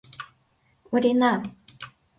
Орина! 0.93 1.31